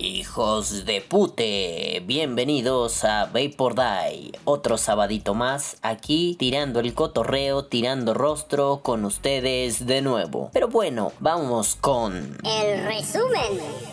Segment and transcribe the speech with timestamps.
[0.00, 8.14] hijos de pute, bienvenidos a Vapor Die, otro sabadito más aquí tirando el cotorreo, tirando
[8.14, 10.50] rostro con ustedes de nuevo.
[10.52, 13.89] Pero bueno, vamos con el resumen.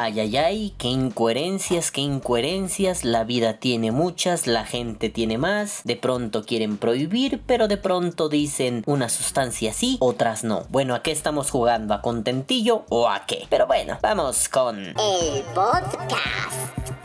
[0.00, 5.80] Ay, ay, ay, qué incoherencias, qué incoherencias, la vida tiene muchas, la gente tiene más,
[5.82, 10.66] de pronto quieren prohibir, pero de pronto dicen una sustancia sí, otras no.
[10.68, 11.94] Bueno, ¿a qué estamos jugando?
[11.94, 13.46] ¿A contentillo o a qué?
[13.50, 14.78] Pero bueno, vamos con...
[14.78, 16.97] El podcast.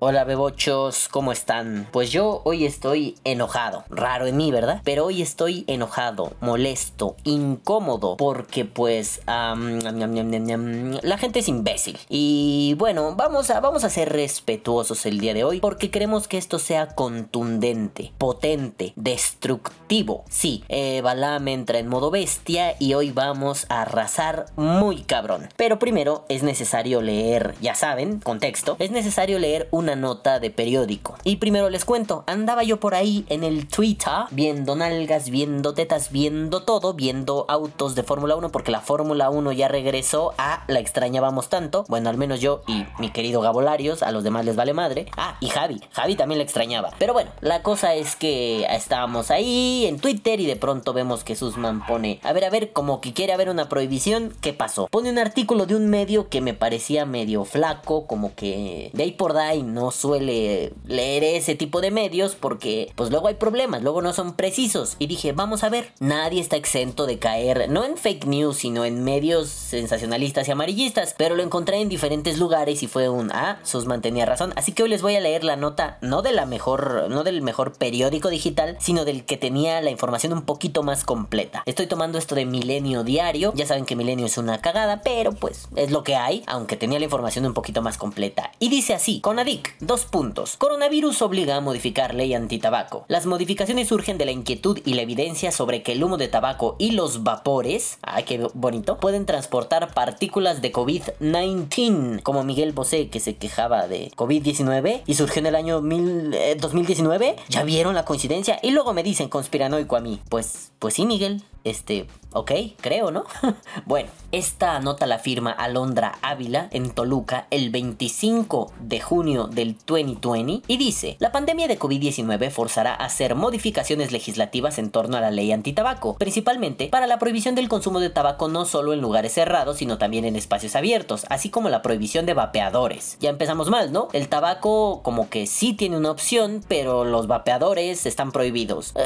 [0.00, 1.88] Hola bebochos, ¿cómo están?
[1.90, 3.82] Pues yo hoy estoy enojado.
[3.90, 4.80] Raro en mí, ¿verdad?
[4.84, 11.98] Pero hoy estoy enojado, molesto, incómodo, porque pues la gente es imbécil.
[12.08, 16.38] Y bueno, vamos a, vamos a ser respetuosos el día de hoy, porque queremos que
[16.38, 20.24] esto sea contundente, potente, destructivo.
[20.30, 25.48] Sí, eh, Balam entra en modo bestia y hoy vamos a arrasar muy cabrón.
[25.56, 31.16] Pero primero es necesario leer, ya saben, contexto, es necesario leer un nota de periódico.
[31.24, 33.98] Y primero les cuento, andaba yo por ahí en el Twitter
[34.30, 39.52] viendo nalgas, viendo tetas, viendo todo, viendo autos de Fórmula 1 porque la Fórmula 1
[39.52, 41.84] ya regresó a la extrañábamos tanto.
[41.88, 45.06] Bueno, al menos yo y mi querido Gabolarios, a los demás les vale madre.
[45.16, 46.90] Ah, y Javi, Javi también la extrañaba.
[46.98, 51.36] Pero bueno, la cosa es que estábamos ahí en Twitter y de pronto vemos que
[51.36, 54.88] Susman pone, a ver, a ver, como que quiere haber una prohibición, ¿qué pasó?
[54.88, 59.12] Pone un artículo de un medio que me parecía medio flaco, como que de ahí
[59.12, 64.02] por ahí no suele leer ese tipo de medios porque pues luego hay problemas, luego
[64.02, 64.96] no son precisos.
[64.98, 68.84] Y dije, vamos a ver, nadie está exento de caer, no en fake news, sino
[68.84, 71.14] en medios sensacionalistas y amarillistas.
[71.16, 74.52] Pero lo encontré en diferentes lugares y fue un, ah, Susman tenía razón.
[74.56, 77.40] Así que hoy les voy a leer la nota, no de la mejor, no del
[77.42, 81.62] mejor periódico digital, sino del que tenía la información un poquito más completa.
[81.66, 85.68] Estoy tomando esto de Milenio Diario, ya saben que Milenio es una cagada, pero pues
[85.76, 88.50] es lo que hay, aunque tenía la información un poquito más completa.
[88.58, 90.56] Y dice así, Conadic Dos puntos.
[90.56, 93.04] Coronavirus obliga a modificar ley antitabaco.
[93.08, 96.76] Las modificaciones surgen de la inquietud y la evidencia sobre que el humo de tabaco
[96.78, 103.20] y los vapores, ay qué bonito, pueden transportar partículas de COVID-19, como Miguel Bosé que
[103.20, 107.28] se quejaba de COVID-19 y surgió en el año 2019.
[107.28, 108.58] Eh, ¿Ya vieron la coincidencia?
[108.62, 110.20] Y luego me dicen conspiranoico a mí.
[110.28, 111.42] Pues, pues sí, Miguel.
[111.64, 113.24] Este, ok, creo, ¿no?
[113.86, 120.62] bueno, esta nota la firma Alondra Ávila en Toluca el 25 de junio del 2020
[120.66, 125.30] y dice, la pandemia de COVID-19 forzará a hacer modificaciones legislativas en torno a la
[125.30, 129.78] ley antitabaco, principalmente para la prohibición del consumo de tabaco no solo en lugares cerrados,
[129.78, 133.16] sino también en espacios abiertos, así como la prohibición de vapeadores.
[133.20, 134.08] Ya empezamos mal, ¿no?
[134.12, 138.92] El tabaco como que sí tiene una opción, pero los vapeadores están prohibidos.
[138.96, 139.02] Eh,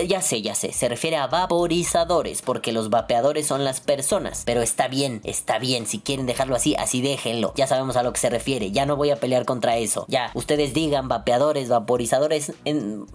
[0.00, 1.26] eh, ya sé, ya sé, se refiere a
[2.44, 4.42] porque los vapeadores son las personas.
[4.44, 5.86] Pero está bien, está bien.
[5.86, 7.54] Si quieren dejarlo así, así déjenlo.
[7.56, 8.70] Ya sabemos a lo que se refiere.
[8.70, 10.04] Ya no voy a pelear contra eso.
[10.08, 12.52] Ya, ustedes digan vapeadores, vaporizadores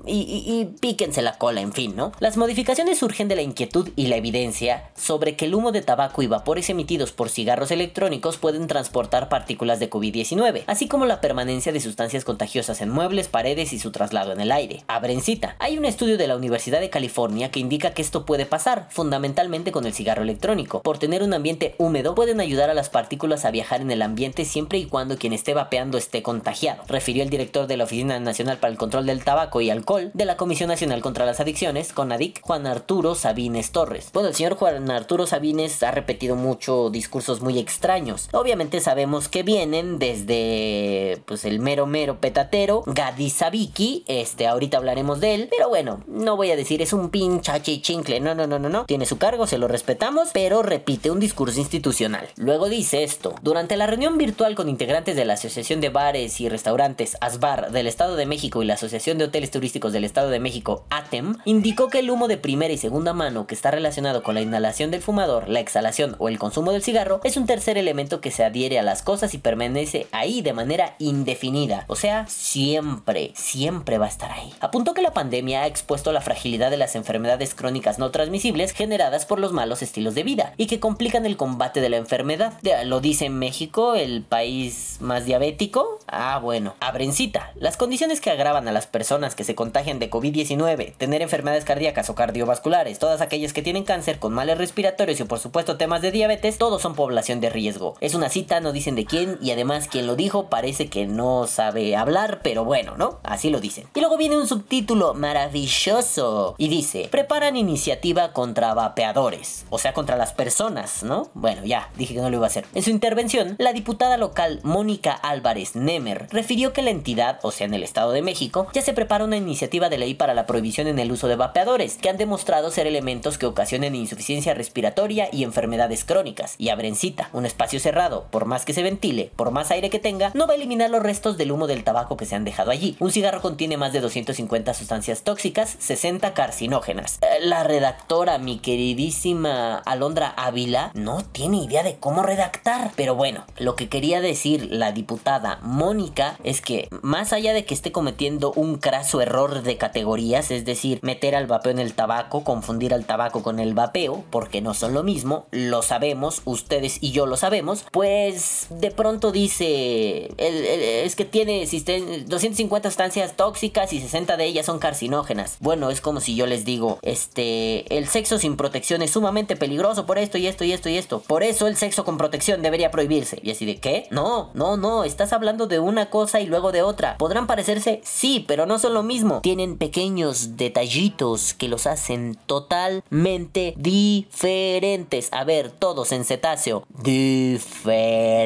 [0.05, 2.11] y, píquense la cola, en fin, ¿no?
[2.19, 6.23] Las modificaciones surgen de la inquietud y la evidencia sobre que el humo de tabaco
[6.23, 11.71] y vapores emitidos por cigarros electrónicos pueden transportar partículas de COVID-19, así como la permanencia
[11.71, 14.83] de sustancias contagiosas en muebles, paredes y su traslado en el aire.
[14.87, 15.55] Abren cita.
[15.59, 19.71] Hay un estudio de la Universidad de California que indica que esto puede pasar fundamentalmente
[19.71, 20.81] con el cigarro electrónico.
[20.81, 24.45] Por tener un ambiente húmedo, pueden ayudar a las partículas a viajar en el ambiente
[24.45, 28.57] siempre y cuando quien esté vapeando esté contagiado, refirió el director de la Oficina Nacional
[28.57, 32.41] para el Control del Tabaco y Alcohol de la Comisión Nacional contra las Adicciones, CONADIC,
[32.41, 34.09] Juan Arturo Sabines Torres.
[34.13, 38.29] Bueno, el señor Juan Arturo Sabines ha repetido mucho discursos muy extraños.
[38.31, 45.19] Obviamente sabemos que vienen desde pues el mero mero petatero, Gadi Sabiki, este ahorita hablaremos
[45.19, 48.59] de él, pero bueno, no voy a decir es un pinchache chincle, no, no, no,
[48.61, 52.27] no, no, tiene su cargo, se lo respetamos, pero repite un discurso institucional.
[52.37, 56.49] Luego dice esto, durante la reunión virtual con integrantes de la Asociación de Bares y
[56.49, 60.39] Restaurantes ASBAR del Estado de México y la Asociación de Hoteles Turísticos del Estado de
[60.39, 64.35] México ATEM, indicó que el humo de primera y segunda mano que está relacionado con
[64.35, 68.21] la inhalación del fumador, la exhalación o el consumo del cigarro es un tercer elemento
[68.21, 73.31] que se adhiere a las cosas y permanece ahí de manera indefinida, o sea, siempre,
[73.35, 74.53] siempre va a estar ahí.
[74.59, 79.25] Apuntó que la pandemia ha expuesto la fragilidad de las enfermedades crónicas no transmisibles generadas
[79.25, 82.53] por los malos estilos de vida y que complican el combate de la enfermedad.
[82.85, 85.99] Lo dice México, el país más diabético.
[86.07, 87.51] Ah, bueno, abrencita.
[87.55, 92.09] Las condiciones que agravan a las personas que se contagian de COVID-19, tener enfermedades cardíacas
[92.09, 96.11] o cardiovasculares, todas aquellas que tienen cáncer con males respiratorios y por supuesto temas de
[96.11, 97.95] diabetes, todos son población de riesgo.
[98.01, 101.47] Es una cita, no dicen de quién y además quien lo dijo parece que no
[101.47, 103.19] sabe hablar, pero bueno, ¿no?
[103.23, 103.85] Así lo dicen.
[103.95, 110.17] Y luego viene un subtítulo maravilloso y dice, preparan iniciativa contra vapeadores, o sea, contra
[110.17, 111.29] las personas, ¿no?
[111.35, 112.65] Bueno, ya, dije que no lo iba a hacer.
[112.73, 117.67] En su intervención, la diputada local Mónica Álvarez Nemer refirió que la entidad, o sea,
[117.67, 120.87] en el Estado de México, ya se prepara una iniciativa de ley para la prohibición
[120.87, 125.43] en el uso de vapeadores, que han demostrado ser elementos que ocasionan insuficiencia respiratoria y
[125.43, 126.55] enfermedades crónicas.
[126.57, 129.99] Y abren cita, un espacio cerrado, por más que se ventile, por más aire que
[129.99, 132.71] tenga, no va a eliminar los restos del humo del tabaco que se han dejado
[132.71, 132.97] allí.
[132.99, 137.19] Un cigarro contiene más de 250 sustancias tóxicas, 60 carcinógenas.
[137.21, 142.91] Eh, la redactora, mi queridísima Alondra Ávila, no tiene idea de cómo redactar.
[142.95, 147.73] Pero bueno, lo que quería decir la diputada Mónica es que más allá de que
[147.73, 152.43] esté cometiendo un craso error de categorías, es decir, meter al vapeo en el tabaco,
[152.43, 157.11] confundir al tabaco con el vapeo, porque no son lo mismo, lo sabemos, ustedes y
[157.11, 164.37] yo lo sabemos, pues de pronto dice, es que tiene 250 sustancias tóxicas y 60
[164.37, 165.57] de ellas son carcinógenas.
[165.59, 170.05] Bueno, es como si yo les digo, este, el sexo sin protección es sumamente peligroso
[170.05, 171.21] por esto y esto y esto y esto.
[171.21, 173.39] Por eso el sexo con protección debería prohibirse.
[173.43, 174.07] Y así de, ¿qué?
[174.11, 177.17] No, no, no, estás hablando de una cosa y luego de otra.
[177.17, 179.41] Podrán parecerse, sí, pero no son lo mismo.
[179.41, 185.29] Tienen pequeños detallitos que los hacen totalmente diferentes.
[185.31, 186.85] A ver, todos en cetáceo.
[187.01, 188.41] Diferentes.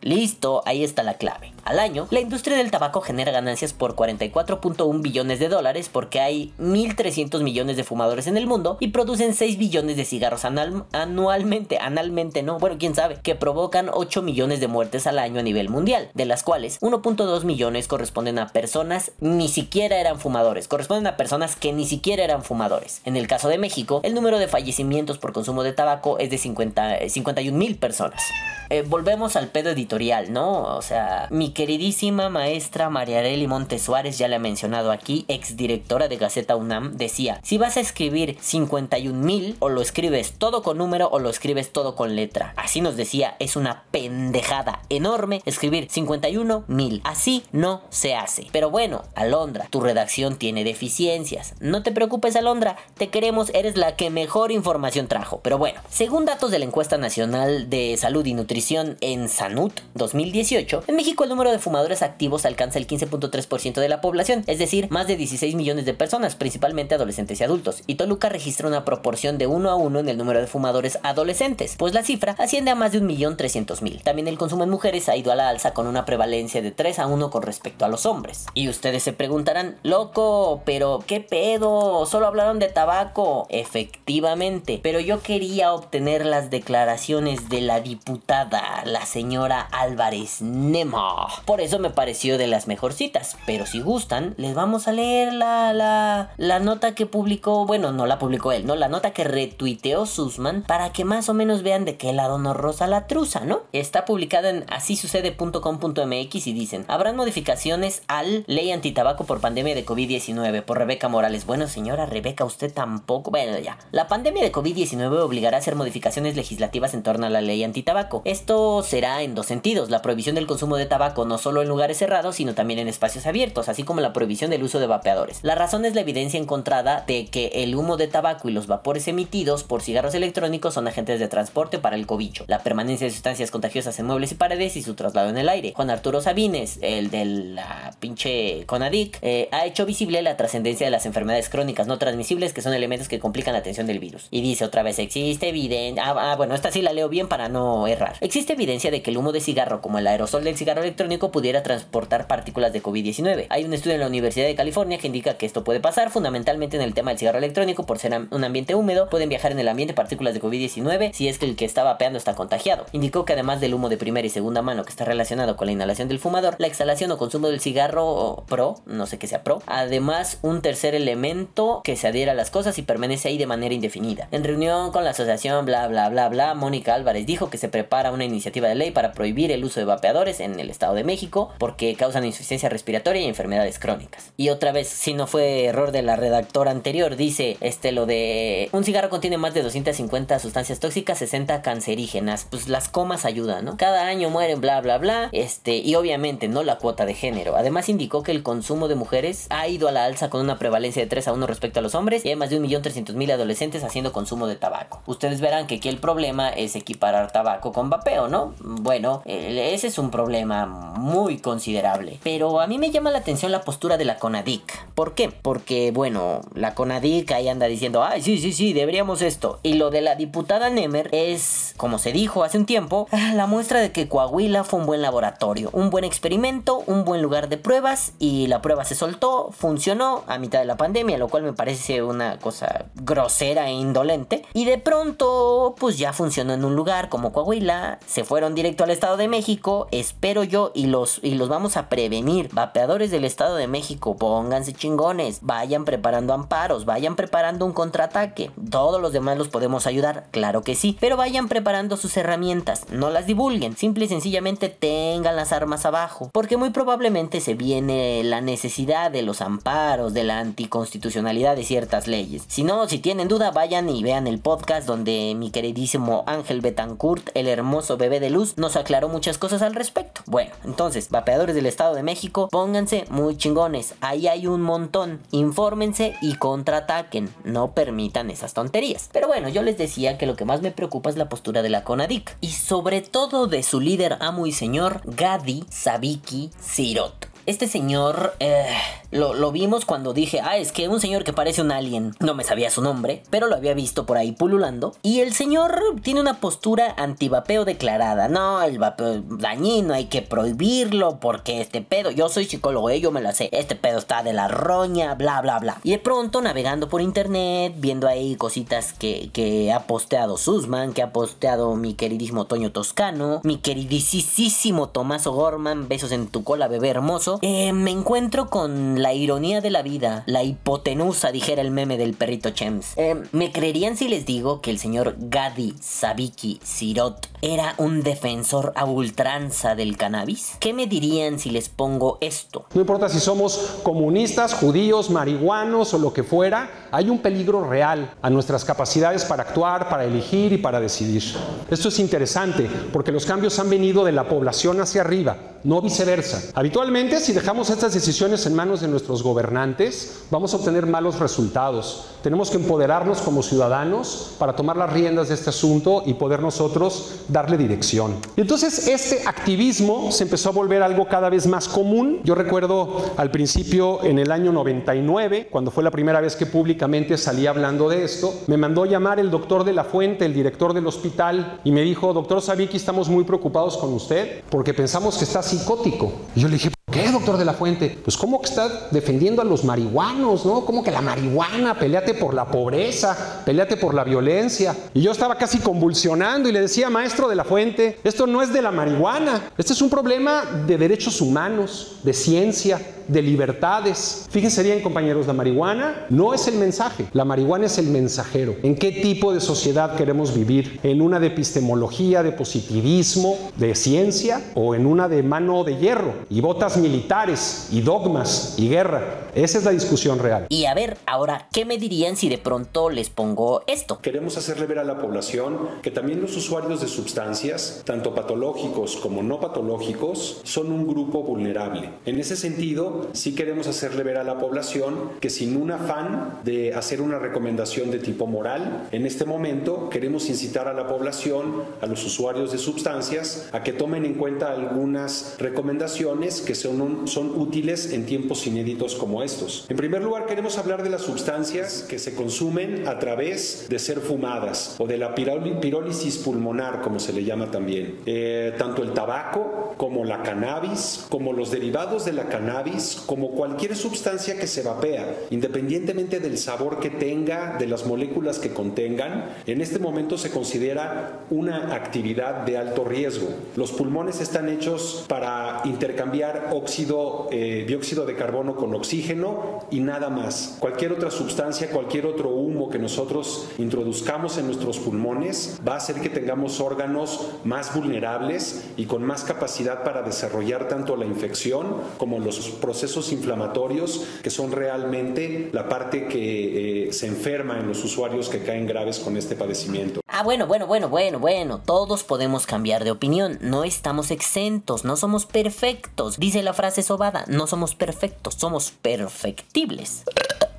[0.00, 1.51] Listo, ahí está la clave.
[1.64, 6.52] Al año, la industria del tabaco genera ganancias por 44.1 billones de dólares porque hay
[6.58, 12.42] 1.300 millones de fumadores en el mundo y producen 6 billones de cigarros anualmente, analmente
[12.42, 16.10] no, bueno, quién sabe, que provocan 8 millones de muertes al año a nivel mundial,
[16.14, 21.54] de las cuales 1.2 millones corresponden a personas ni siquiera eran fumadores, corresponden a personas
[21.54, 23.02] que ni siquiera eran fumadores.
[23.04, 26.38] En el caso de México, el número de fallecimientos por consumo de tabaco es de
[26.38, 28.22] 50, 51 mil personas.
[28.70, 30.76] Eh, volvemos al pedo editorial, ¿no?
[30.76, 36.08] O sea, mi queridísima maestra María Arely Montes Suárez, ya la he mencionado aquí, exdirectora
[36.08, 40.78] de Gaceta UNAM, decía, si vas a escribir 51 mil, o lo escribes todo con
[40.78, 42.54] número o lo escribes todo con letra.
[42.56, 47.00] Así nos decía, es una pendejada enorme escribir 51 mil.
[47.04, 48.46] Así no se hace.
[48.52, 51.54] Pero bueno, Alondra, tu redacción tiene deficiencias.
[51.60, 55.40] No te preocupes, Alondra, te queremos, eres la que mejor información trajo.
[55.42, 60.84] Pero bueno, según datos de la encuesta nacional de salud y nutrición, en Sanut 2018,
[60.86, 64.88] en México el número de fumadores activos alcanza el 15.3% de la población, es decir,
[64.90, 67.82] más de 16 millones de personas, principalmente adolescentes y adultos.
[67.86, 71.76] Y Toluca registra una proporción de 1 a 1 en el número de fumadores adolescentes,
[71.76, 74.02] pues la cifra asciende a más de 1.300.000.
[74.02, 76.98] También el consumo en mujeres ha ido a la alza con una prevalencia de 3
[76.98, 78.46] a 1 con respecto a los hombres.
[78.54, 82.06] Y ustedes se preguntarán, loco, pero ¿qué pedo?
[82.06, 83.46] Solo hablaron de tabaco.
[83.48, 91.28] Efectivamente, pero yo quería obtener las declaraciones de la diputada la señora Álvarez Nemo.
[91.44, 93.36] Por eso me pareció de las mejorcitas.
[93.46, 98.06] Pero si gustan, les vamos a leer la, la, la nota que publicó, bueno, no
[98.06, 98.76] la publicó él, ¿no?
[98.76, 102.56] La nota que retuiteó Susman para que más o menos vean de qué lado nos
[102.56, 103.62] rosa la truza, ¿no?
[103.72, 110.62] Está publicada en asisucede.com.mx y dicen, habrán modificaciones al ley antitabaco por pandemia de COVID-19
[110.62, 111.46] por Rebeca Morales.
[111.46, 113.30] Bueno, señora Rebeca, usted tampoco.
[113.30, 113.78] Bueno, ya.
[113.90, 118.22] La pandemia de COVID-19 obligará a hacer modificaciones legislativas en torno a la ley antitabaco.
[118.24, 121.98] Esto será en dos sentidos, la prohibición del consumo de tabaco no solo en lugares
[121.98, 125.40] cerrados, sino también en espacios abiertos, así como la prohibición del uso de vapeadores.
[125.42, 129.08] La razón es la evidencia encontrada de que el humo de tabaco y los vapores
[129.08, 133.50] emitidos por cigarros electrónicos son agentes de transporte para el cobicho, la permanencia de sustancias
[133.50, 135.72] contagiosas en muebles y paredes y su traslado en el aire.
[135.74, 140.90] Juan Arturo Sabines, el de la pinche Conadic, eh, ha hecho visible la trascendencia de
[140.90, 144.28] las enfermedades crónicas no transmisibles que son elementos que complican la atención del virus.
[144.30, 146.02] Y dice otra vez, existe evidencia...
[146.04, 148.16] Ah, ah, bueno, esta sí la leo bien para no errar.
[148.20, 151.62] Existe evidencia de que el humo de cigarro, como el aerosol del cigarro electrónico, pudiera
[151.62, 153.46] transportar partículas de COVID-19.
[153.50, 156.76] Hay un estudio en la Universidad de California que indica que esto puede pasar, fundamentalmente
[156.76, 159.68] en el tema del cigarro electrónico, por ser un ambiente húmedo, pueden viajar en el
[159.68, 162.86] ambiente partículas de COVID-19 si es que el que está vapeando está contagiado.
[162.92, 165.72] Indicó que además del humo de primera y segunda mano que está relacionado con la
[165.72, 169.62] inhalación del fumador, la exhalación o consumo del cigarro pro, no sé qué sea pro,
[169.66, 173.74] además un tercer elemento que se adhiera a las cosas y permanece ahí de manera
[173.74, 174.28] indefinida.
[174.30, 178.12] En reunión con la asociación bla bla bla bla, Mónica Álvarez dijo que se prepara
[178.12, 181.52] una iniciativa de ley para prohibir el uso de vapeadores en el Estado de México
[181.58, 184.32] porque causan insuficiencia respiratoria y enfermedades crónicas.
[184.36, 188.68] Y otra vez, si no fue error de la redactora anterior, dice este lo de
[188.72, 192.46] un cigarro contiene más de 250 sustancias tóxicas, 60 cancerígenas.
[192.48, 193.76] Pues las comas ayudan, ¿no?
[193.76, 195.28] Cada año mueren, bla, bla, bla.
[195.32, 197.56] Este, y obviamente no la cuota de género.
[197.56, 201.02] Además indicó que el consumo de mujeres ha ido a la alza con una prevalencia
[201.02, 204.12] de 3 a 1 respecto a los hombres y hay más de 1.300.000 adolescentes haciendo
[204.12, 205.02] consumo de tabaco.
[205.06, 208.54] Ustedes verán que aquí el problema es equiparar tabaco con vapeo, ¿no?
[208.60, 212.18] Bueno, ese es un problema muy considerable.
[212.22, 214.86] Pero a mí me llama la atención la postura de la CONADIC.
[214.94, 215.30] ¿Por qué?
[215.30, 219.58] Porque, bueno, la CONADIC ahí anda diciendo, ay, sí, sí, sí, deberíamos esto.
[219.62, 223.80] Y lo de la diputada Nemer es, como se dijo hace un tiempo, la muestra
[223.80, 228.12] de que Coahuila fue un buen laboratorio, un buen experimento, un buen lugar de pruebas
[228.18, 232.02] y la prueba se soltó, funcionó a mitad de la pandemia, lo cual me parece
[232.02, 234.44] una cosa grosera e indolente.
[234.52, 238.90] Y de pronto, pues ya funcionó en un lugar como Coahuila, se fueron directo al
[238.90, 242.48] Estado de México, espero yo, y los, y los vamos a prevenir.
[242.52, 248.50] Vapeadores del Estado de México, pónganse chingones, vayan preparando amparos, vayan preparando un contraataque.
[248.70, 253.10] Todos los demás los podemos ayudar, claro que sí, pero vayan preparando sus herramientas, no
[253.10, 258.40] las divulguen, simple y sencillamente tengan las armas abajo, porque muy probablemente se viene la
[258.40, 262.44] necesidad de los amparos, de la anticonstitucionalidad de ciertas leyes.
[262.48, 267.30] Si no, si tienen duda, vayan y vean el podcast donde mi queridísimo Ángel Betancourt,
[267.34, 270.22] el hermoso bebé de luz, nos aclaró muchas cosas al respecto.
[270.26, 276.14] Bueno, entonces, vapeadores del Estado de México, pónganse muy chingones, ahí hay un montón, infórmense
[276.22, 279.10] y contraataquen, no permitan esas tonterías.
[279.12, 281.68] Pero bueno, yo les decía que lo que más me preocupa es la postura de
[281.68, 287.31] la CONADIC, y sobre todo de su líder amo y señor, Gadi Sabiki Sirot.
[287.44, 288.68] Este señor eh,
[289.10, 292.44] lo, vimos cuando dije, ah, es que un señor que parece un alien, no me
[292.44, 294.94] sabía su nombre, pero lo había visto por ahí pululando.
[295.02, 298.28] Y el señor tiene una postura antivapeo declarada.
[298.28, 303.10] No, el vapeo dañino, hay que prohibirlo porque este pedo, yo soy psicólogo, eh, yo
[303.10, 305.80] me lo sé, este pedo está de la roña, bla, bla, bla.
[305.82, 311.02] Y de pronto navegando por internet, viendo ahí cositas que, que ha posteado Susman, que
[311.02, 316.90] ha posteado mi queridísimo Toño Toscano, mi queridísimo Tomaso Gorman, besos en tu cola, bebé
[316.90, 321.96] hermoso eh, me encuentro con la ironía de la vida, la hipotenusa, dijera el meme
[321.96, 322.92] del perrito Chems.
[322.96, 328.72] Eh, ¿Me creerían si les digo que el señor Gadi Sabiki Sirot era un defensor
[328.76, 330.56] a ultranza del cannabis?
[330.60, 332.66] ¿Qué me dirían si les pongo esto?
[332.74, 338.14] No importa si somos comunistas, judíos, marihuanos o lo que fuera, hay un peligro real
[338.20, 341.22] a nuestras capacidades para actuar, para elegir y para decidir.
[341.70, 346.50] Esto es interesante porque los cambios han venido de la población hacia arriba, no viceversa.
[346.54, 352.06] Habitualmente si dejamos estas decisiones en manos de nuestros gobernantes, vamos a obtener malos resultados.
[352.22, 357.22] Tenemos que empoderarnos como ciudadanos para tomar las riendas de este asunto y poder nosotros
[357.28, 358.16] darle dirección.
[358.36, 362.20] Y entonces este activismo se empezó a volver algo cada vez más común.
[362.24, 367.18] Yo recuerdo al principio en el año 99, cuando fue la primera vez que públicamente
[367.18, 370.86] salí hablando de esto, me mandó llamar el doctor de la Fuente, el director del
[370.86, 375.42] hospital, y me dijo, doctor Sabiki, estamos muy preocupados con usted porque pensamos que está
[375.52, 376.12] psicótico.
[376.34, 377.96] Y yo le dije, ¿Qué, doctor de la Fuente?
[378.02, 380.64] Pues cómo que está defendiendo a los marihuanos, ¿no?
[380.64, 384.76] Como que la marihuana, peleate por la pobreza, peleate por la violencia.
[384.92, 388.52] Y yo estaba casi convulsionando y le decía, maestro de la Fuente, esto no es
[388.52, 394.26] de la marihuana, este es un problema de derechos humanos, de ciencia, de libertades.
[394.30, 398.56] Fíjense bien, compañeros, la marihuana no es el mensaje, la marihuana es el mensajero.
[398.62, 400.80] ¿En qué tipo de sociedad queremos vivir?
[400.82, 406.14] ¿En una de epistemología, de positivismo, de ciencia o en una de mano de hierro
[406.30, 409.22] y botas militares y dogmas y guerra?
[409.34, 410.46] Esa es la discusión real.
[410.50, 414.00] Y a ver, ahora, ¿qué me dirían si de pronto les pongo esto?
[414.00, 419.22] Queremos hacerle ver a la población que también los usuarios de sustancias, tanto patológicos como
[419.22, 421.90] no patológicos, son un grupo vulnerable.
[422.04, 426.74] En ese sentido, sí queremos hacerle ver a la población que sin un afán de
[426.74, 431.86] hacer una recomendación de tipo moral, en este momento queremos incitar a la población, a
[431.86, 437.92] los usuarios de sustancias, a que tomen en cuenta algunas recomendaciones que son, son útiles
[437.92, 439.66] en tiempos inéditos como estos.
[439.68, 444.00] En primer lugar, queremos hablar de las sustancias que se consumen a través de ser
[444.00, 447.98] fumadas o de la pirólisis pulmonar, como se le llama también.
[448.06, 453.74] Eh, tanto el tabaco como la cannabis, como los derivados de la cannabis, como cualquier
[453.76, 459.60] sustancia que se vapea, independientemente del sabor que tenga, de las moléculas que contengan, en
[459.60, 463.28] este momento se considera una actividad de alto riesgo.
[463.56, 470.10] Los pulmones están hechos para intercambiar óxido, eh, dióxido de carbono con oxígeno y nada
[470.10, 470.56] más.
[470.58, 476.00] Cualquier otra sustancia, cualquier otro humo que nosotros introduzcamos en nuestros pulmones va a hacer
[476.00, 482.18] que tengamos órganos más vulnerables y con más capacidad para desarrollar tanto la infección como
[482.18, 488.28] los procesos inflamatorios, que son realmente la parte que eh, se enferma en los usuarios
[488.28, 490.00] que caen graves con este padecimiento.
[490.06, 494.96] Ah, bueno, bueno, bueno, bueno, bueno, todos podemos cambiar de opinión, no estamos exentos, no
[494.96, 496.18] somos perfectos.
[496.18, 500.02] Dice la frase sobada, no somos perfectos, somos perfectibles.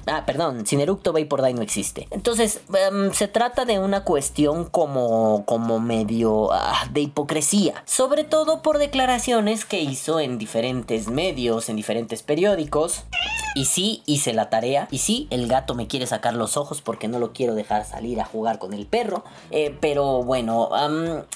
[0.05, 2.07] Ah, perdón, sin eructo Vapor no existe.
[2.11, 7.83] Entonces, em, se trata de una cuestión como, como medio ah, de hipocresía.
[7.85, 13.03] Sobre todo por declaraciones que hizo en diferentes medios, en diferentes periódicos.
[13.55, 14.87] Y sí, hice la tarea.
[14.89, 18.19] Y sí, el gato me quiere sacar los ojos porque no lo quiero dejar salir
[18.19, 19.23] a jugar con el perro.
[19.51, 20.69] Eh, pero bueno,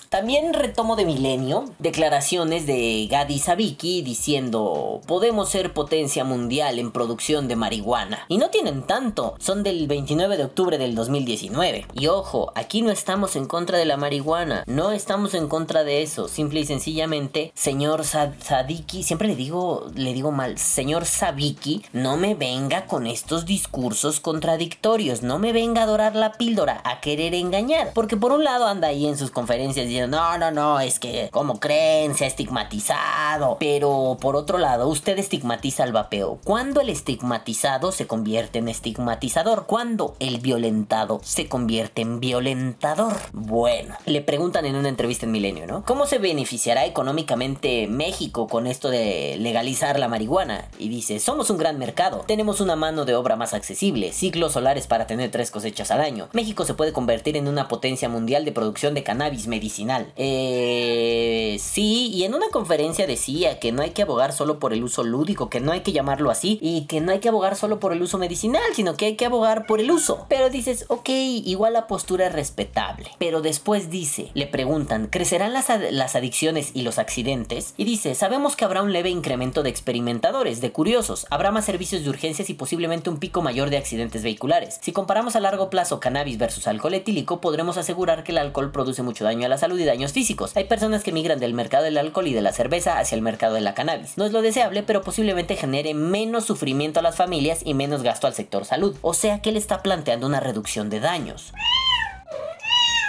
[0.09, 7.47] también retomo de Milenio declaraciones de Gadi Sabiki diciendo: Podemos ser potencia mundial en producción
[7.47, 8.25] de marihuana.
[8.27, 11.85] Y no tienen tanto, son del 29 de octubre del 2019.
[11.93, 16.01] Y ojo, aquí no estamos en contra de la marihuana, no estamos en contra de
[16.01, 16.27] eso.
[16.27, 22.33] Simple y sencillamente, señor Sadiki, siempre le digo, le digo mal, señor Sabiki, no me
[22.33, 27.91] venga con estos discursos contradictorios, no me venga a adorar la píldora, a querer engañar.
[27.93, 31.29] Porque por un lado anda ahí en sus conferencias diciendo, no, no, no, es que
[31.31, 33.57] como creen, se ha estigmatizado.
[33.59, 36.39] Pero por otro lado, usted estigmatiza al vapeo.
[36.43, 39.65] ¿Cuándo el estigmatizado se convierte en estigmatizador?
[39.67, 43.13] ¿Cuándo el violentado se convierte en violentador?
[43.33, 45.83] Bueno, le preguntan en una entrevista en Milenio, ¿no?
[45.85, 50.69] ¿Cómo se beneficiará económicamente México con esto de legalizar la marihuana?
[50.79, 54.87] Y dice, somos un gran mercado tenemos una mano de obra más accesible, ciclos solares
[54.87, 56.29] para tener tres cosechas al año.
[56.33, 60.11] México se puede convertir en una potencia mundial de producción de cannabis medicinal.
[60.15, 64.83] Eh, sí, y en una conferencia decía que no hay que abogar solo por el
[64.83, 67.79] uso lúdico, que no hay que llamarlo así, y que no hay que abogar solo
[67.79, 70.25] por el uso medicinal, sino que hay que abogar por el uso.
[70.29, 73.09] Pero dices, ok, igual la postura es respetable.
[73.17, 77.73] Pero después dice, le preguntan, ¿crecerán las, las adicciones y los accidentes?
[77.77, 82.03] Y dice, sabemos que habrá un leve incremento de experimentadores, de curiosos, habrá más servicios
[82.03, 84.79] de urgencias y posiblemente un pico mayor de accidentes vehiculares.
[84.81, 89.03] Si comparamos a largo plazo cannabis versus alcohol etílico, podremos asegurar que el alcohol produce
[89.03, 90.55] mucho daño a la salud y daños físicos.
[90.55, 93.55] Hay personas que migran del mercado del alcohol y de la cerveza hacia el mercado
[93.55, 94.17] de la cannabis.
[94.17, 98.26] No es lo deseable, pero posiblemente genere menos sufrimiento a las familias y menos gasto
[98.27, 98.95] al sector salud.
[99.01, 101.53] O sea que él está planteando una reducción de daños.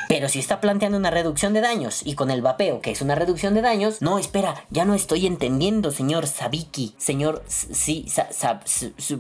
[0.08, 3.14] Pero si está planteando una reducción de daños y con el vapeo, que es una
[3.14, 6.94] reducción de daños, no, espera, ya no estoy entendiendo, señor Sabiki.
[6.96, 8.06] Señor, sí,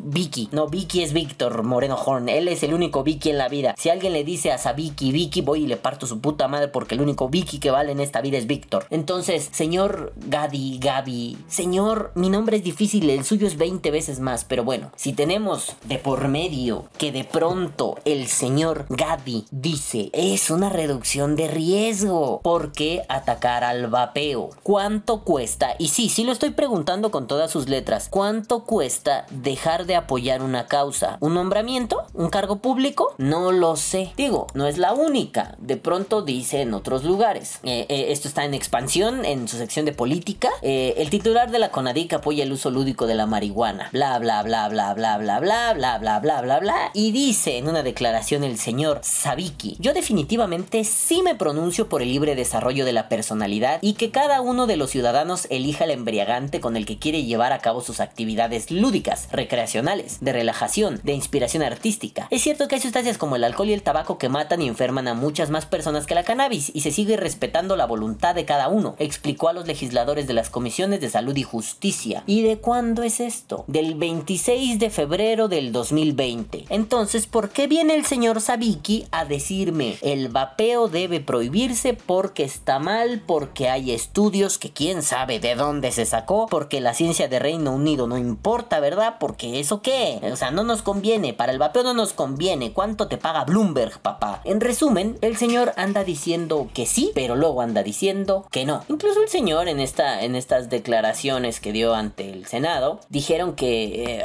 [0.04, 0.48] Vicky.
[0.50, 2.28] No, Vicky es Víctor Moreno Horn.
[2.28, 3.74] Él es el único Vicky en la vida.
[3.78, 6.94] Si alguien le dice a Sabiki, Vicky, voy y le parto su puta madre porque
[6.94, 8.86] el único Vicky que vale en esta vida es Víctor.
[8.90, 14.44] Entonces, señor Gadi, Gaby, señor, mi nombre es difícil, el suyo es 20 veces más,
[14.44, 20.50] pero bueno, si tenemos de por medio que de pronto el señor Gadi dice, es
[20.50, 22.40] una reducción de riesgo.
[22.40, 24.50] ¿Por qué atacar al vapeo?
[24.62, 25.74] ¿Cuánto cuesta?
[25.76, 28.06] Y sí, sí lo estoy preguntando con todas sus letras.
[28.08, 31.18] ¿Cuánto cuesta dejar de apoyar una causa?
[31.18, 32.04] ¿Un nombramiento?
[32.14, 33.12] ¿Un cargo público?
[33.18, 34.12] No lo sé.
[34.16, 35.56] Digo, no es la única.
[35.58, 37.58] De pronto dice en otros lugares.
[37.64, 40.48] Eh, eh, esto está en expansión en su sección de política.
[40.62, 43.88] Eh, el titular de la CONADIC apoya el uso lúdico de la marihuana.
[43.92, 46.90] Bla, bla, bla, bla, bla, bla, bla, bla, bla, bla, bla, bla.
[46.94, 49.76] Y dice en una declaración el señor Sabiki.
[49.80, 54.40] Yo definitivamente sí me pronuncio por el libre desarrollo de la personalidad y que cada
[54.40, 58.00] uno de los ciudadanos elija el embriagante con el que quiere llevar a cabo sus
[58.00, 62.28] actividades lúdicas, recreacionales, de relajación, de inspiración artística.
[62.30, 65.08] Es cierto que hay sustancias como el alcohol y el tabaco que matan y enferman
[65.08, 68.68] a muchas más personas que la cannabis y se sigue respetando la voluntad de cada
[68.68, 72.22] uno, explicó a los legisladores de las comisiones de salud y justicia.
[72.26, 73.64] ¿Y de cuándo es esto?
[73.68, 76.66] Del 26 de febrero del 2020.
[76.68, 82.80] Entonces, ¿por qué viene el señor Sabiki a decirme el vapor debe prohibirse porque está
[82.80, 87.38] mal, porque hay estudios que quién sabe de dónde se sacó, porque la ciencia de
[87.38, 89.18] Reino Unido no importa, ¿verdad?
[89.20, 90.18] Porque eso qué?
[90.32, 92.72] O sea, no nos conviene, para el vapeo no nos conviene.
[92.72, 94.40] ¿Cuánto te paga Bloomberg, papá?
[94.42, 98.82] En resumen, el señor anda diciendo que sí, pero luego anda diciendo que no.
[98.88, 104.20] Incluso el señor en, esta, en estas declaraciones que dio ante el Senado, dijeron que
[104.20, 104.22] eh,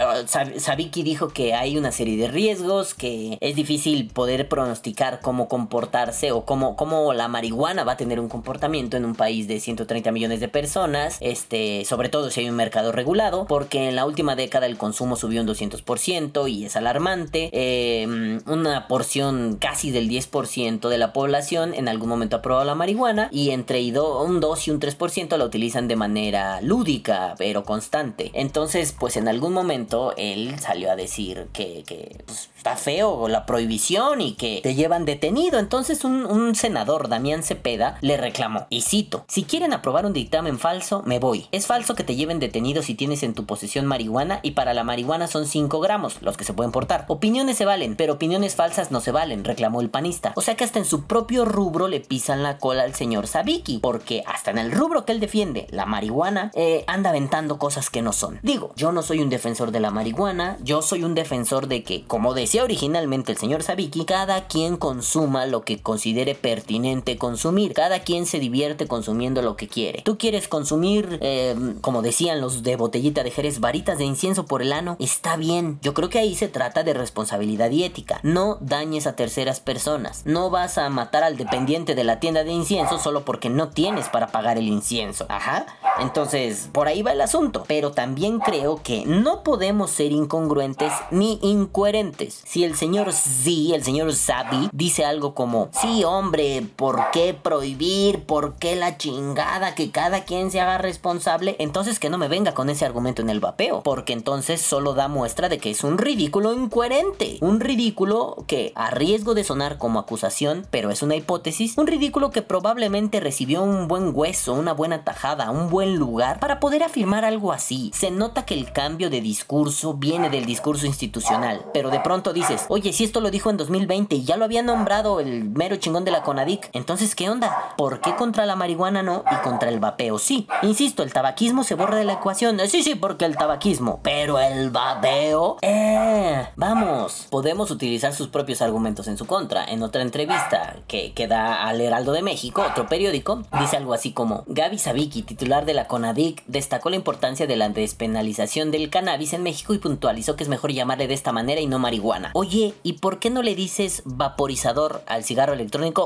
[0.57, 6.22] Sabiki dijo que hay una serie de riesgos, que es difícil poder pronosticar cómo comportarse
[6.31, 10.11] o cómo, cómo la marihuana va a tener un comportamiento en un país de 130
[10.11, 14.35] millones de personas, este, sobre todo si hay un mercado regulado, porque en la última
[14.35, 17.49] década el consumo subió un 200% y es alarmante.
[17.53, 22.75] Eh, una porción casi del 10% de la población en algún momento ha probado la
[22.75, 28.31] marihuana y entre un 2 y un 3% la utilizan de manera lúdica, pero constante.
[28.33, 31.83] Entonces, pues en algún momento él salió a decir que,
[32.25, 35.59] pues, está feo la prohibición y que te llevan detenido.
[35.59, 40.59] Entonces un, un senador, Damián Cepeda, le reclamó, y cito, si quieren aprobar un dictamen
[40.59, 41.47] falso, me voy.
[41.51, 44.83] Es falso que te lleven detenido si tienes en tu posesión marihuana y para la
[44.83, 47.05] marihuana son 5 gramos, los que se pueden portar.
[47.07, 50.33] Opiniones se valen, pero opiniones falsas no se valen, reclamó el panista.
[50.35, 53.79] O sea que hasta en su propio rubro le pisan la cola al señor Sabiki,
[53.79, 58.01] porque hasta en el rubro que él defiende, la marihuana, eh, anda aventando cosas que
[58.01, 58.39] no son.
[58.41, 62.03] Digo, yo no soy un defensor de la marihuana, yo soy un defensor de que,
[62.05, 67.99] como decía originalmente el señor Sabiki, cada quien consuma lo que considere pertinente consumir, cada
[67.99, 70.01] quien se divierte consumiendo lo que quiere.
[70.01, 74.63] Tú quieres consumir, eh, como decían los de botellita de Jerez, varitas de incienso por
[74.63, 75.77] el ano, está bien.
[75.83, 78.19] Yo creo que ahí se trata de responsabilidad y ética.
[78.23, 80.23] No dañes a terceras personas.
[80.25, 84.09] No vas a matar al dependiente de la tienda de incienso solo porque no tienes
[84.09, 85.27] para pagar el incienso.
[85.29, 85.67] Ajá.
[85.99, 87.65] Entonces, por ahí va el asunto.
[87.67, 92.41] Pero también creo que no podemos ser incongruentes ni incoherentes.
[92.45, 98.23] Si el señor Z, el señor Zabi, dice algo como, sí, hombre, ¿por qué prohibir?
[98.25, 99.75] ¿Por qué la chingada?
[99.75, 101.57] Que cada quien se haga responsable.
[101.59, 103.83] Entonces que no me venga con ese argumento en el vapeo.
[103.83, 107.37] Porque entonces solo da muestra de que es un ridículo incoherente.
[107.41, 112.31] Un ridículo que, a riesgo de sonar como acusación, pero es una hipótesis, un ridículo
[112.31, 117.25] que probablemente recibió un buen hueso, una buena tajada, un buen lugar para poder afirmar
[117.25, 117.91] algo así.
[117.93, 122.65] Se nota que el cambio de discurso viene del discurso institucional, pero de pronto dices,
[122.69, 126.05] oye, si esto lo dijo en 2020 y ya lo había nombrado el mero chingón
[126.05, 127.73] de la Conadic, entonces ¿qué onda?
[127.77, 130.47] ¿Por qué contra la marihuana no y contra el vapeo sí?
[130.61, 132.59] Insisto, el tabaquismo se borra de la ecuación.
[132.67, 139.07] Sí, sí, porque el tabaquismo, pero el vapeo, eh, vamos, podemos utilizar sus propios argumentos
[139.07, 139.65] en su contra.
[139.65, 144.43] En otra entrevista que, da al Heraldo de México, otro periódico, dice algo así como,
[144.47, 149.43] Gaby Sabiki, titular de la CONADIC, destacó la importancia de la despenalización del cannabis en
[149.43, 152.31] México y puntualizó que es mejor llamarle de esta manera y no marihuana.
[152.33, 155.62] Oye, ¿y por qué no le dices vaporizador al cigarro electrónico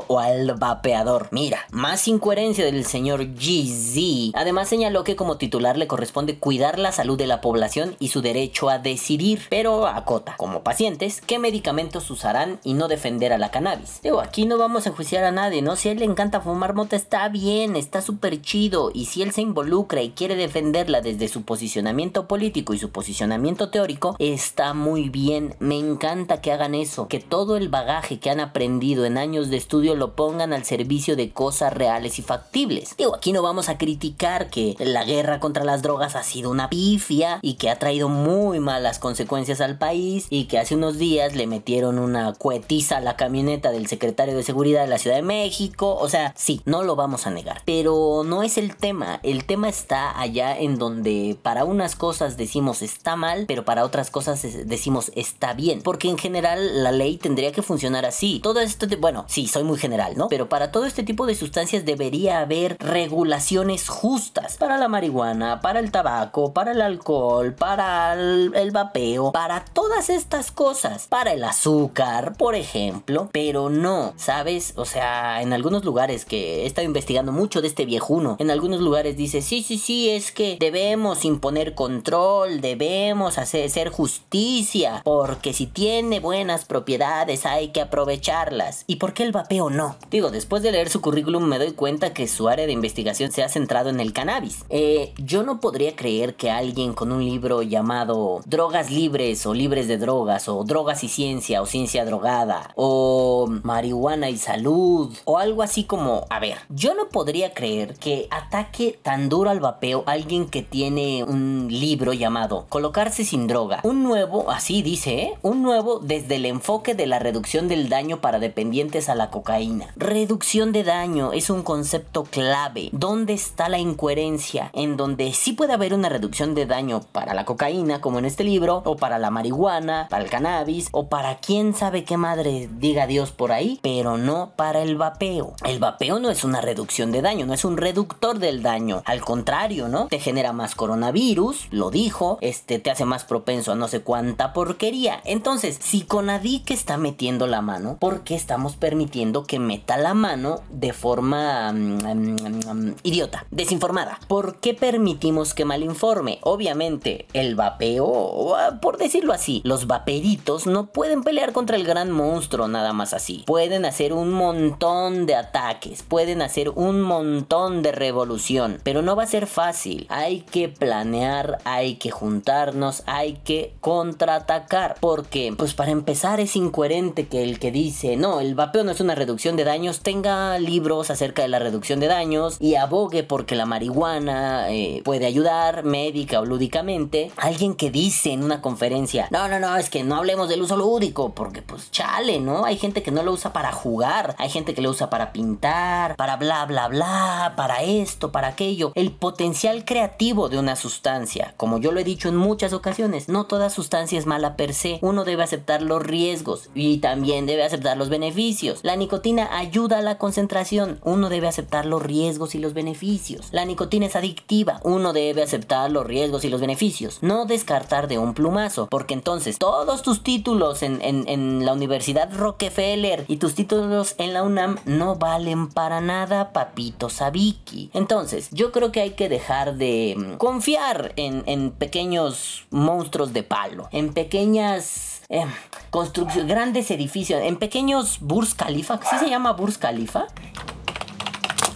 [0.08, 1.28] o al vapeador?
[1.30, 4.32] Mira, más incoherencia del señor GZ.
[4.34, 8.20] Además señaló que como titular le corresponde cuidar la salud de la población y su
[8.20, 13.50] derecho a decidir, pero acota, como pacientes, qué medicamentos usarán y no defender a la
[13.50, 14.00] cannabis.
[14.02, 15.76] Digo, aquí no vamos a enjuiciar a nadie, ¿no?
[15.76, 19.40] Si él le encanta fumar mota está bien, está súper chido y si él se
[19.40, 25.54] involucra y quiere defenderla desde su posicionamiento político y su posicionamiento teórico, está muy bien.
[25.58, 29.56] Me encanta que hagan eso, que todo el bagaje que han aprendido en años de
[29.56, 32.96] estudio lo pongan al servicio de cosas reales y factibles.
[32.96, 36.68] Digo, aquí no vamos a criticar que la guerra contra las drogas ha sido una
[36.68, 41.34] pifia y que ha traído muy malas consecuencias al país y que hace unos días
[41.34, 45.22] le metieron una cuetiza a la camioneta del secretario de seguridad de la Ciudad de
[45.22, 45.96] México.
[46.00, 47.62] O sea, sí, no lo vamos a negar.
[47.64, 49.20] Pero no es el tema.
[49.22, 54.10] El tema está allá en donde para unas cosas decimos está mal, pero para otras
[54.10, 55.82] cosas decimos está bien.
[55.82, 58.40] Porque en general la ley tendría que funcionar así.
[58.42, 60.26] Todo esto, bueno, sí, soy muy general, ¿no?
[60.26, 64.56] Pero para todo este tipo de sustancias debería haber regulaciones justas.
[64.56, 70.10] Para la marihuana, para el tabaco, para el alcohol, para el, el vapeo, para todas
[70.10, 71.06] estas cosas.
[71.06, 73.28] Para el azúcar, por ejemplo.
[73.30, 74.72] Pero no, ¿sabes?
[74.74, 78.80] O sea, en algunos lugares que he estado investigando mucho de este viejuno, en algunos
[78.80, 85.66] lugares dice, sí, sí, sí, es que debemos imponer control, debemos hacer, justicia, porque si
[85.66, 88.82] tiene buenas propiedades hay que aprovecharlas.
[88.88, 89.96] ¿Y por qué el vapeo no?
[90.10, 93.42] Digo, después de leer su currículum me doy cuenta que su área de investigación se
[93.42, 94.64] ha centrado en el cannabis.
[94.70, 99.86] Eh, yo no podría creer que alguien con un libro llamado Drogas libres o libres
[99.86, 105.62] de drogas o Drogas y ciencia o ciencia drogada o marihuana y salud o algo
[105.62, 110.48] así como, a ver, yo no podría creer que ataque tan duro al vapeo alguien
[110.48, 113.80] que tiene un libro llamado Colocarse sin droga.
[113.82, 115.34] Un nuevo, así dice, ¿eh?
[115.42, 119.92] un nuevo desde el enfoque de la reducción del daño para dependientes a la cocaína.
[119.96, 122.88] Reducción de daño es un concepto clave.
[122.92, 124.70] ¿Dónde está la incoherencia?
[124.72, 128.44] En donde sí puede haber una reducción de daño para la cocaína, como en este
[128.44, 133.06] libro, o para la marihuana, para el cannabis, o para quién sabe qué madre diga
[133.06, 135.54] Dios por ahí, pero no para el vapeo.
[135.64, 139.02] El vapeo no es una reducción de daño, no es un reductor del daño.
[139.04, 140.06] Al contrario, ¿no?
[140.06, 144.52] Te genera más coronavirus, lo dijo, este te hace más propenso a no sé cuánta
[144.52, 145.20] porquería.
[145.24, 148.97] Entonces, si Conadic está metiendo la mano, ¿por qué estamos permitiendo
[149.46, 154.18] que meta la mano de forma mm, mm, mm, idiota, desinformada?
[154.28, 156.38] ¿Por qué permitimos que malinforme?
[156.42, 162.10] Obviamente, el vapeo, ah, por decirlo así, los vaperitos no pueden pelear contra el gran
[162.10, 163.44] monstruo nada más así.
[163.46, 169.22] Pueden hacer un montón de ataques, pueden hacer un montón de revolución, pero no va
[169.24, 170.06] a ser fácil.
[170.08, 177.28] Hay que planear, hay que juntarnos, hay que contraatacar, porque pues para empezar es incoherente
[177.28, 181.10] que el que dice, no, el vapeo no es una reducción de daños, tenga libros
[181.10, 186.40] acerca de la reducción de daños y abogue porque la marihuana eh, puede ayudar médica
[186.40, 187.30] o lúdicamente.
[187.36, 190.78] Alguien que dice en una conferencia, no, no, no, es que no hablemos del uso
[190.78, 192.64] lúdico, porque pues chale, ¿no?
[192.64, 196.16] Hay gente que no lo usa para jugar, hay gente que lo usa para pintar,
[196.16, 198.92] para bla, bla, bla, para esto, para aquello.
[198.94, 203.44] El potencial creativo de una sustancia, como yo lo he dicho en muchas ocasiones, no
[203.44, 204.98] toda sustancia es mala per se.
[205.02, 208.77] Uno debe aceptar los riesgos y también debe aceptar los beneficios.
[208.82, 213.48] La nicotina ayuda a la concentración, uno debe aceptar los riesgos y los beneficios.
[213.52, 217.18] La nicotina es adictiva, uno debe aceptar los riesgos y los beneficios.
[217.22, 223.24] No descartar de un plumazo, porque entonces todos tus títulos en, en la Universidad Rockefeller
[223.28, 227.90] y tus títulos en la UNAM no valen para nada, papito Sabiki.
[227.94, 233.42] Entonces, yo creo que hay que dejar de mm, confiar en, en pequeños monstruos de
[233.42, 235.46] palo, en pequeñas eh,
[235.90, 240.26] construcciones, grandes edificios, en pequeños Burj Khalifa, ¿sí se llama Burj Khalifa?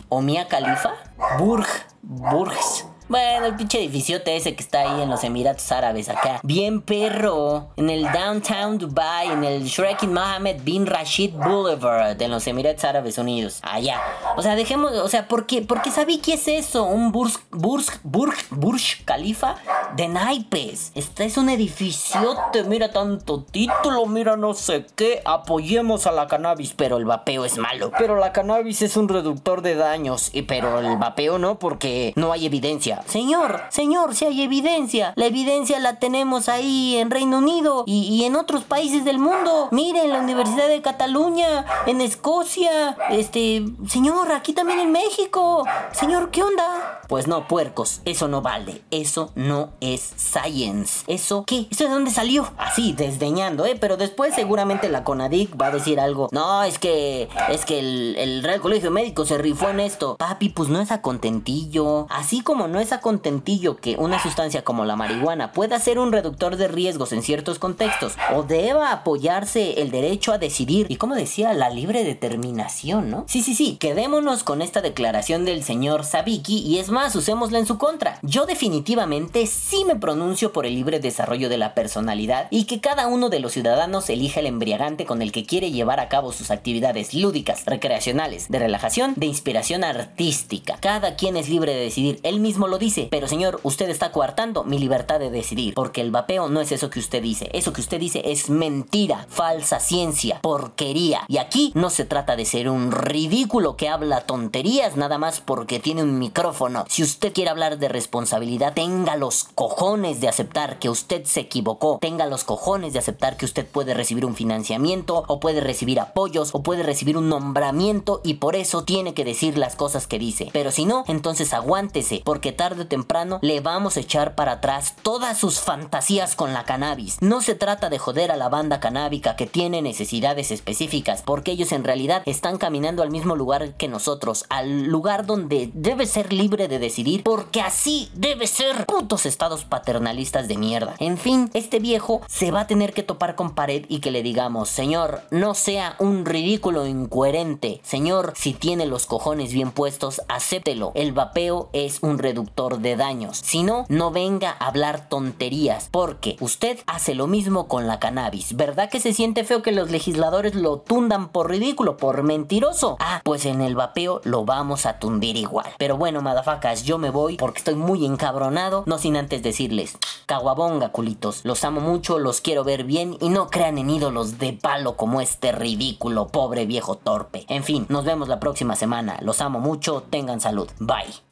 [0.08, 0.94] ¿O Mia Khalifa?
[1.38, 1.68] Burj,
[2.02, 2.81] Burj.
[3.08, 6.40] Bueno, el pinche edificiote ese que está ahí en los Emiratos Árabes acá.
[6.42, 7.68] Bien perro.
[7.76, 13.18] En el downtown Dubai, en el Shrek Mohammed bin Rashid Boulevard, en los Emiratos Árabes
[13.18, 13.60] Unidos.
[13.62, 14.00] Allá.
[14.36, 16.84] O sea, dejemos, o sea, ¿por qué, ¿por qué sabí qué es eso?
[16.84, 19.56] Un Burj, Burj, Burj, Burj Khalifa
[19.96, 20.92] de naipes.
[20.94, 25.22] Este es un edificiote, mira tanto título, mira no sé qué.
[25.24, 27.92] Apoyemos a la cannabis, pero el vapeo es malo.
[27.98, 32.32] Pero la cannabis es un reductor de daños, y pero el vapeo no, porque no
[32.32, 32.91] hay evidencia.
[33.07, 35.12] Señor, señor, si hay evidencia.
[35.16, 39.68] La evidencia la tenemos ahí en Reino Unido y, en otros países del mundo.
[39.70, 42.96] Miren, la Universidad de Cataluña, en Escocia.
[43.11, 45.64] Este, señor, aquí también en México.
[45.92, 47.00] Señor, ¿qué onda?
[47.09, 48.83] Pues no, puercos, eso no vale.
[48.90, 51.05] Eso no es science.
[51.07, 51.66] ¿Eso qué?
[51.70, 52.52] ¿Eso de dónde salió?
[52.59, 53.76] Así, desdeñando, ¿eh?
[53.78, 56.28] Pero después seguramente la CONADIC va a decir algo.
[56.33, 60.16] No, es que, es que el, el Real Colegio Médico se rifó en esto.
[60.16, 62.07] Papi, pues no es a contentillo.
[62.09, 66.12] Así como no es a contentillo que una sustancia como la marihuana pueda ser un
[66.12, 71.14] reductor de riesgos en ciertos contextos o deba apoyarse el derecho a decidir y como
[71.14, 73.24] decía la libre determinación, ¿no?
[73.28, 77.66] Sí, sí, sí, quedémonos con esta declaración del señor Sabiki y es más, usémosla en
[77.66, 78.18] su contra.
[78.22, 83.06] Yo definitivamente sí me pronuncio por el libre desarrollo de la personalidad y que cada
[83.06, 86.50] uno de los ciudadanos elija el embriagante con el que quiere llevar a cabo sus
[86.50, 90.76] actividades lúdicas, recreacionales, de relajación, de inspiración artística.
[90.80, 94.64] Cada quien es libre de decidir, él mismo lo dice, pero señor, usted está coartando
[94.64, 97.82] mi libertad de decidir, porque el vapeo no es eso que usted dice, eso que
[97.82, 101.26] usted dice es mentira, falsa ciencia, porquería.
[101.28, 105.80] Y aquí no se trata de ser un ridículo que habla tonterías nada más porque
[105.80, 106.87] tiene un micrófono.
[106.88, 111.98] Si usted quiere hablar de responsabilidad, tenga los cojones de aceptar que usted se equivocó,
[112.00, 116.54] tenga los cojones de aceptar que usted puede recibir un financiamiento o puede recibir apoyos
[116.54, 120.48] o puede recibir un nombramiento y por eso tiene que decir las cosas que dice.
[120.54, 124.94] Pero si no, entonces aguántese, porque tarde o temprano le vamos a echar para atrás
[125.03, 127.20] todas sus fantasías con la cannabis.
[127.20, 131.72] No se trata de joder a la banda canábica que tiene necesidades específicas, porque ellos
[131.72, 136.68] en realidad están caminando al mismo lugar que nosotros, al lugar donde debe ser libre
[136.68, 140.94] de decidir, porque así debe ser putos estados paternalistas de mierda.
[141.01, 144.22] En fin, este viejo se va a tener que topar con pared y que le
[144.22, 147.81] digamos, señor, no sea un ridículo incoherente.
[147.83, 150.92] Señor, si tiene los cojones bien puestos, acéptelo.
[150.94, 153.38] El vapeo es un reductor de daños.
[153.38, 158.56] Si no, no venga a hablar tonterías, porque usted hace lo mismo con la cannabis.
[158.56, 162.96] ¿Verdad que se siente feo que los legisladores lo tundan por ridículo, por mentiroso?
[163.00, 165.70] Ah, pues en el vapeo lo vamos a tundir igual.
[165.78, 170.90] Pero bueno, madafacas, yo me voy porque estoy muy encabronado, no sin antes decirles, caguabonga,
[170.90, 174.96] culitos, los amo mucho, los quiero ver bien y no crean en ídolos de palo
[174.96, 177.46] como este ridículo, pobre viejo torpe.
[177.48, 181.31] En fin, nos vemos la próxima semana, los amo mucho, tengan salud, bye.